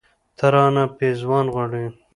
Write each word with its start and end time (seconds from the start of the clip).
،ته 0.37 0.45
رانه 0.53 0.83
پېزوان 0.97 1.45
غواړې 1.53 1.85